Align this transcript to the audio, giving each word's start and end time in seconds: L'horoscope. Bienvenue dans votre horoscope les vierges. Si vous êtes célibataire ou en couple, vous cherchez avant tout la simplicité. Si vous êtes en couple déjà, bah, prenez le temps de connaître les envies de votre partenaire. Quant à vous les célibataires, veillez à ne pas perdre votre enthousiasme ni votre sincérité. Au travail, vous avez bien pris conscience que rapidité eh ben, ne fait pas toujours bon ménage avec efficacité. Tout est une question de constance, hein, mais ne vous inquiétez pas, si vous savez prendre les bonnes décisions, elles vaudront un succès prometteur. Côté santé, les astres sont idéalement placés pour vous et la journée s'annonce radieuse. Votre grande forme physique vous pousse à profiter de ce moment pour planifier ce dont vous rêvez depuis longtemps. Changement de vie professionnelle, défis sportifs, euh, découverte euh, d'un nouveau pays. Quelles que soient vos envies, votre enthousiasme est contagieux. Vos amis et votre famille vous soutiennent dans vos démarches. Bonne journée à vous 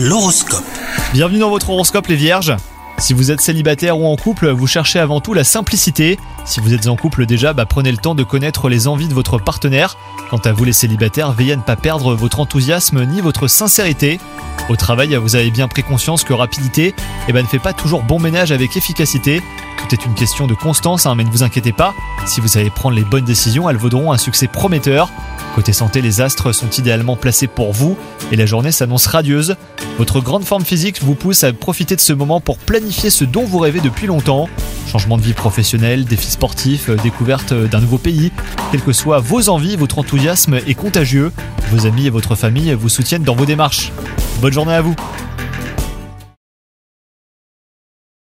L'horoscope. 0.00 0.62
Bienvenue 1.12 1.40
dans 1.40 1.50
votre 1.50 1.70
horoscope 1.70 2.06
les 2.06 2.14
vierges. 2.14 2.54
Si 2.98 3.14
vous 3.14 3.32
êtes 3.32 3.40
célibataire 3.40 3.98
ou 3.98 4.06
en 4.06 4.14
couple, 4.14 4.48
vous 4.48 4.68
cherchez 4.68 5.00
avant 5.00 5.20
tout 5.20 5.34
la 5.34 5.42
simplicité. 5.42 6.20
Si 6.44 6.60
vous 6.60 6.72
êtes 6.72 6.86
en 6.86 6.94
couple 6.94 7.26
déjà, 7.26 7.52
bah, 7.52 7.66
prenez 7.66 7.90
le 7.90 7.98
temps 7.98 8.14
de 8.14 8.22
connaître 8.22 8.68
les 8.68 8.86
envies 8.86 9.08
de 9.08 9.14
votre 9.14 9.38
partenaire. 9.38 9.96
Quant 10.30 10.38
à 10.38 10.52
vous 10.52 10.62
les 10.62 10.72
célibataires, 10.72 11.32
veillez 11.32 11.54
à 11.54 11.56
ne 11.56 11.62
pas 11.62 11.74
perdre 11.74 12.14
votre 12.14 12.38
enthousiasme 12.38 13.04
ni 13.06 13.20
votre 13.20 13.48
sincérité. 13.48 14.20
Au 14.68 14.76
travail, 14.76 15.16
vous 15.16 15.34
avez 15.34 15.50
bien 15.50 15.66
pris 15.66 15.82
conscience 15.82 16.22
que 16.22 16.32
rapidité 16.32 16.94
eh 17.26 17.32
ben, 17.32 17.42
ne 17.42 17.48
fait 17.48 17.58
pas 17.58 17.72
toujours 17.72 18.04
bon 18.04 18.20
ménage 18.20 18.52
avec 18.52 18.76
efficacité. 18.76 19.42
Tout 19.78 19.92
est 19.92 20.06
une 20.06 20.14
question 20.14 20.46
de 20.46 20.54
constance, 20.54 21.06
hein, 21.06 21.16
mais 21.16 21.24
ne 21.24 21.30
vous 21.30 21.42
inquiétez 21.42 21.72
pas, 21.72 21.92
si 22.24 22.40
vous 22.40 22.48
savez 22.48 22.70
prendre 22.70 22.94
les 22.94 23.04
bonnes 23.04 23.24
décisions, 23.24 23.68
elles 23.68 23.76
vaudront 23.76 24.12
un 24.12 24.18
succès 24.18 24.46
prometteur. 24.46 25.10
Côté 25.58 25.72
santé, 25.72 26.02
les 26.02 26.20
astres 26.20 26.52
sont 26.52 26.70
idéalement 26.70 27.16
placés 27.16 27.48
pour 27.48 27.72
vous 27.72 27.96
et 28.30 28.36
la 28.36 28.46
journée 28.46 28.70
s'annonce 28.70 29.08
radieuse. 29.08 29.56
Votre 29.98 30.20
grande 30.20 30.44
forme 30.44 30.64
physique 30.64 31.02
vous 31.02 31.16
pousse 31.16 31.42
à 31.42 31.52
profiter 31.52 31.96
de 31.96 32.00
ce 32.00 32.12
moment 32.12 32.40
pour 32.40 32.58
planifier 32.58 33.10
ce 33.10 33.24
dont 33.24 33.42
vous 33.42 33.58
rêvez 33.58 33.80
depuis 33.80 34.06
longtemps. 34.06 34.48
Changement 34.86 35.16
de 35.16 35.22
vie 35.22 35.32
professionnelle, 35.32 36.04
défis 36.04 36.30
sportifs, 36.30 36.90
euh, 36.90 36.96
découverte 37.02 37.50
euh, 37.50 37.66
d'un 37.66 37.80
nouveau 37.80 37.98
pays. 37.98 38.30
Quelles 38.70 38.82
que 38.82 38.92
soient 38.92 39.18
vos 39.18 39.48
envies, 39.48 39.74
votre 39.74 39.98
enthousiasme 39.98 40.60
est 40.64 40.74
contagieux. 40.74 41.32
Vos 41.72 41.86
amis 41.86 42.06
et 42.06 42.10
votre 42.10 42.36
famille 42.36 42.72
vous 42.74 42.88
soutiennent 42.88 43.24
dans 43.24 43.34
vos 43.34 43.44
démarches. 43.44 43.90
Bonne 44.40 44.52
journée 44.52 44.74
à 44.74 44.80
vous 44.80 44.94